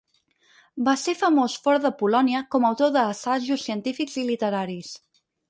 [0.85, 4.93] Va ser famós fora de Polònia com a autor de assajos científics i literaris.